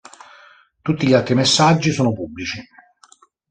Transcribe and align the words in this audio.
Tutti 0.81 1.05
gli 1.05 1.13
altri 1.13 1.35
messaggi 1.35 1.91
sono 1.91 2.11
pubblici. 2.11 2.59